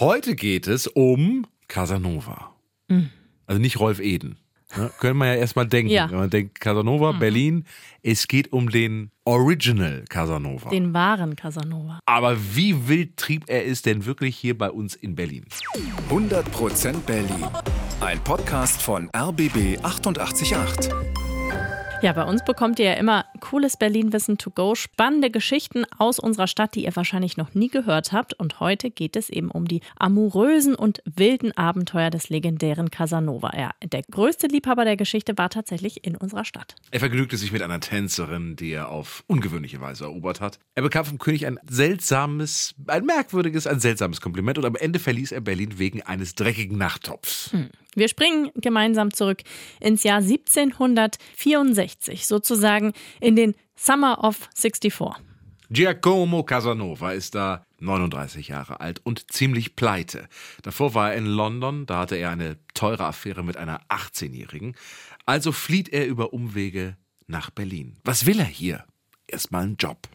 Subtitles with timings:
[0.00, 2.54] Heute geht es um Casanova.
[2.88, 3.10] Mhm.
[3.46, 4.38] Also nicht Rolf Eden.
[4.74, 4.90] Ne?
[4.98, 5.90] Können wir ja erstmal denken.
[5.90, 6.10] Ja.
[6.10, 7.66] Wenn man denkt, Casanova, Berlin,
[8.02, 10.70] es geht um den Original Casanova.
[10.70, 12.00] Den wahren Casanova.
[12.06, 15.44] Aber wie wild trieb er es denn wirklich hier bei uns in Berlin?
[16.08, 17.44] 100% Berlin.
[18.00, 20.88] Ein Podcast von RBB 888.
[22.02, 26.46] Ja, bei uns bekommt ihr ja immer cooles Berlin-Wissen to go, spannende Geschichten aus unserer
[26.46, 28.32] Stadt, die ihr wahrscheinlich noch nie gehört habt.
[28.32, 33.52] Und heute geht es eben um die amourösen und wilden Abenteuer des legendären Casanova.
[33.54, 36.74] Ja, der größte Liebhaber der Geschichte war tatsächlich in unserer Stadt.
[36.90, 40.58] Er vergnügte sich mit einer Tänzerin, die er auf ungewöhnliche Weise erobert hat.
[40.74, 45.32] Er bekam vom König ein seltsames, ein merkwürdiges, ein seltsames Kompliment und am Ende verließ
[45.32, 47.54] er Berlin wegen eines dreckigen Nachttopfs.
[47.96, 49.42] Wir springen gemeinsam zurück
[49.80, 51.89] ins Jahr 1764,
[52.26, 54.92] sozusagen in den Summer of 64.
[55.72, 60.28] Giacomo Casanova ist da 39 Jahre alt und ziemlich pleite.
[60.62, 64.74] Davor war er in London, da hatte er eine teure Affäre mit einer 18-Jährigen.
[65.26, 66.96] Also flieht er über Umwege
[67.28, 67.96] nach Berlin.
[68.04, 68.84] Was will er hier?
[69.28, 70.08] Erstmal einen Job.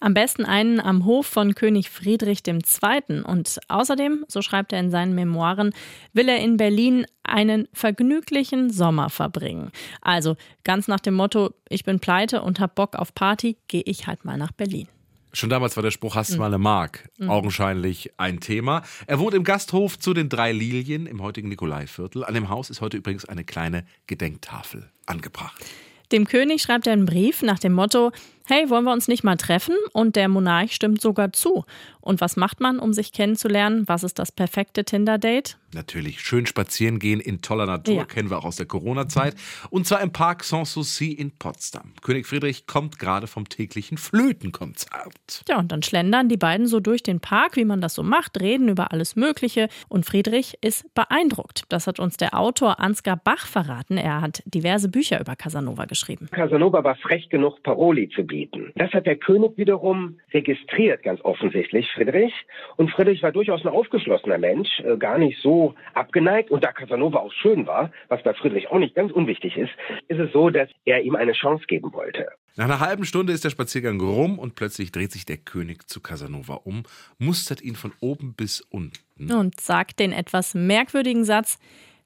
[0.00, 3.22] Am besten einen am Hof von König Friedrich II.
[3.22, 5.72] Und außerdem, so schreibt er in seinen Memoiren,
[6.14, 9.70] will er in Berlin einen vergnüglichen Sommer verbringen.
[10.00, 14.06] Also ganz nach dem Motto, ich bin pleite und hab Bock auf Party, gehe ich
[14.06, 14.88] halt mal nach Berlin.
[15.32, 18.82] Schon damals war der Spruch, hast du mal eine Mark, augenscheinlich ein Thema.
[19.06, 22.24] Er wohnt im Gasthof zu den drei Lilien im heutigen Nikolaiviertel.
[22.24, 25.64] An dem Haus ist heute übrigens eine kleine Gedenktafel angebracht.
[26.10, 28.10] Dem König schreibt er einen Brief nach dem Motto,
[28.50, 29.74] hey, wollen wir uns nicht mal treffen?
[29.92, 31.64] Und der Monarch stimmt sogar zu.
[32.00, 33.86] Und was macht man, um sich kennenzulernen?
[33.86, 35.58] Was ist das perfekte Tinder-Date?
[35.72, 38.04] Natürlich schön spazieren gehen in toller Natur, Ja.
[38.04, 39.36] kennen wir auch aus der Corona-Zeit.
[39.70, 41.92] Und zwar im Park Sanssouci in Potsdam.
[42.02, 45.44] König Friedrich kommt gerade vom täglichen Flötenkonzert.
[45.48, 48.40] Ja, und dann schlendern die beiden so durch den Park, wie man das so macht,
[48.40, 49.68] reden über alles Mögliche.
[49.88, 51.62] Und Friedrich ist beeindruckt.
[51.68, 53.96] Das hat uns der Autor Ansgar Bach verraten.
[53.96, 56.28] Er hat diverse Bücher über Casanova geschrieben.
[56.32, 58.39] Casanova war frech genug, Paroli zu bieten.
[58.74, 62.32] Das hat der König wiederum registriert, ganz offensichtlich, Friedrich.
[62.76, 66.50] Und Friedrich war durchaus ein aufgeschlossener Mensch, äh, gar nicht so abgeneigt.
[66.50, 69.72] Und da Casanova auch schön war, was bei Friedrich auch nicht ganz unwichtig ist,
[70.08, 72.28] ist es so, dass er ihm eine Chance geben wollte.
[72.56, 76.00] Nach einer halben Stunde ist der Spaziergang rum und plötzlich dreht sich der König zu
[76.00, 76.82] Casanova um,
[77.18, 79.32] mustert ihn von oben bis unten.
[79.32, 81.58] Und sagt den etwas merkwürdigen Satz: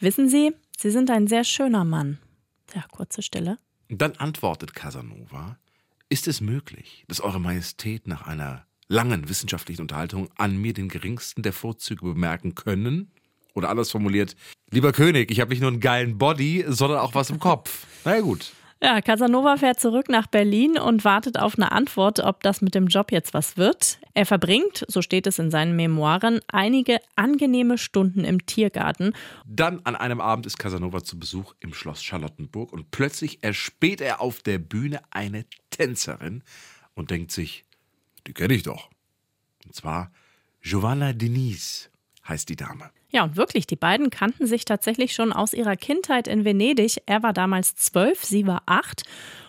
[0.00, 2.18] Wissen Sie, Sie sind ein sehr schöner Mann.
[2.74, 3.58] Ja, kurze Stille.
[3.88, 5.58] Dann antwortet Casanova,
[6.08, 11.42] ist es möglich, dass Eure Majestät nach einer langen wissenschaftlichen Unterhaltung an mir den geringsten
[11.42, 13.10] der Vorzüge bemerken können?
[13.54, 14.36] Oder anders formuliert,
[14.70, 17.86] lieber König, ich habe nicht nur einen geilen Body, sondern auch was im Kopf.
[18.04, 18.52] Na ja, gut.
[18.80, 22.86] Ja, Casanova fährt zurück nach Berlin und wartet auf eine Antwort, ob das mit dem
[22.86, 23.98] Job jetzt was wird.
[24.14, 29.14] Er verbringt, so steht es in seinen Memoiren, einige angenehme Stunden im Tiergarten.
[29.44, 34.20] Dann an einem Abend ist Casanova zu Besuch im Schloss Charlottenburg und plötzlich erspäht er
[34.20, 36.44] auf der Bühne eine Tänzerin
[36.94, 37.64] und denkt sich,
[38.28, 38.90] die kenne ich doch.
[39.66, 40.12] Und zwar
[40.60, 41.90] Giovanna Denise
[42.28, 42.90] heißt die Dame.
[43.10, 47.02] Ja, und wirklich, die beiden kannten sich tatsächlich schon aus ihrer Kindheit in Venedig.
[47.06, 49.02] Er war damals zwölf, sie war acht.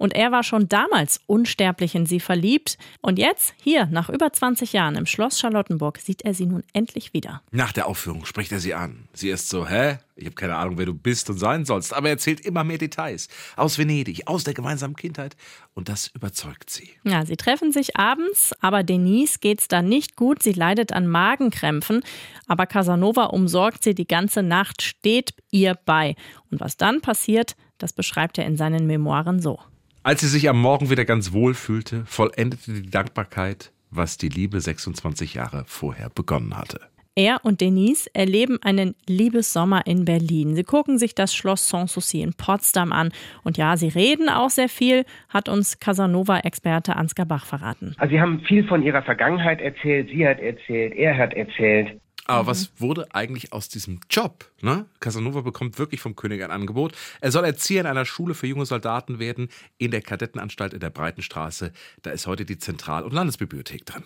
[0.00, 2.78] Und er war schon damals unsterblich in sie verliebt.
[3.02, 7.12] Und jetzt, hier, nach über 20 Jahren im Schloss Charlottenburg, sieht er sie nun endlich
[7.12, 7.42] wieder.
[7.50, 9.08] Nach der Aufführung spricht er sie an.
[9.12, 9.98] Sie ist so, hä?
[10.16, 12.78] Ich habe keine Ahnung, wer du bist und sein sollst, aber er erzählt immer mehr
[12.78, 13.28] Details.
[13.56, 15.36] Aus Venedig, aus der gemeinsamen Kindheit.
[15.74, 16.88] Und das überzeugt sie.
[17.04, 20.42] Ja, sie treffen sich abends, aber Denise geht's da nicht gut.
[20.42, 22.02] Sie leidet an Magenkrämpfen.
[22.46, 26.16] Aber Casanova umsorgt sie die ganze Nacht, steht ihr bei.
[26.50, 29.58] Und was dann passiert, das beschreibt er in seinen Memoiren so.
[30.02, 34.58] Als sie sich am Morgen wieder ganz wohl fühlte, vollendete die Dankbarkeit, was die Liebe
[34.58, 36.80] 26 Jahre vorher begonnen hatte.
[37.14, 40.56] Er und Denise erleben einen Liebessommer in Berlin.
[40.56, 43.10] Sie gucken sich das Schloss Sanssouci in Potsdam an.
[43.44, 47.94] Und ja, sie reden auch sehr viel, hat uns Casanova-Experte Ansgar Bach verraten.
[47.98, 52.00] Also sie haben viel von ihrer Vergangenheit erzählt, sie hat erzählt, er hat erzählt.
[52.30, 54.50] Aber was wurde eigentlich aus diesem Job?
[54.62, 54.86] Ne?
[55.00, 56.92] Casanova bekommt wirklich vom König ein Angebot.
[57.20, 60.90] Er soll Erzieher in einer Schule für junge Soldaten werden, in der Kadettenanstalt in der
[60.90, 61.72] Breitenstraße.
[62.02, 64.04] Da ist heute die Zentral- und Landesbibliothek drin.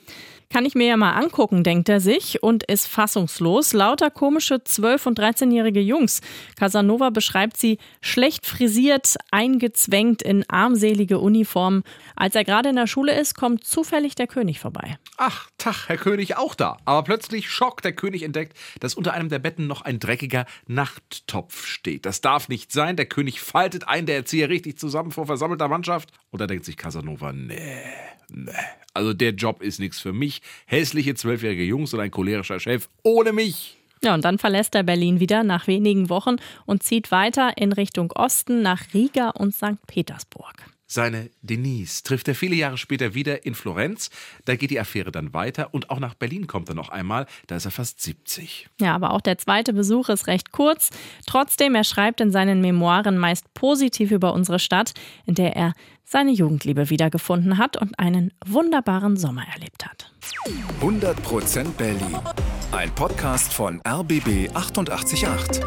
[0.51, 3.73] Kann ich mir ja mal angucken, denkt er sich und ist fassungslos.
[3.73, 6.21] Lauter komische 12- und 13-jährige Jungs.
[6.57, 11.83] Casanova beschreibt sie schlecht frisiert, eingezwängt in armselige Uniformen.
[12.15, 14.97] Als er gerade in der Schule ist, kommt zufällig der König vorbei.
[15.17, 16.77] Ach, Tag, Herr König auch da.
[16.85, 20.47] Aber plötzlich Schock, der König König entdeckt, dass unter einem der Betten noch ein dreckiger
[20.69, 22.07] Nachttopf steht.
[22.07, 22.95] Das darf nicht sein.
[22.97, 26.11] Der König faltet ein, der Erzieher richtig zusammen vor versammelter Mannschaft.
[26.31, 27.59] Und da denkt sich Casanova, nee,
[28.31, 28.53] nee.
[28.93, 30.43] Also der Job ist nichts für mich.
[30.67, 33.77] Hässliche zwölfjährige Jungs und ein cholerischer Chef ohne mich.
[34.05, 36.37] Ja, und dann verlässt er Berlin wieder nach wenigen Wochen
[36.67, 39.85] und zieht weiter in Richtung Osten nach Riga und St.
[39.89, 40.55] Petersburg.
[40.95, 44.11] Seine Denise trifft er viele Jahre später wieder in Florenz.
[44.45, 47.27] Da geht die Affäre dann weiter und auch nach Berlin kommt er noch einmal.
[47.49, 48.69] Da ist er fast 70.
[48.81, 50.91] Ja, aber auch der zweite Besuch ist recht kurz.
[51.27, 54.95] Trotzdem, er schreibt in seinen Memoiren meist positiv über unsere Stadt,
[55.27, 55.73] in der er
[56.05, 60.13] seine Jugendliebe wiedergefunden hat und einen wunderbaren Sommer erlebt hat.
[60.81, 62.19] 100% Berlin.
[62.71, 65.61] Ein Podcast von RBB 888.